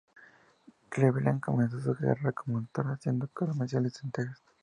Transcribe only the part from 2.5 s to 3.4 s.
actor haciendo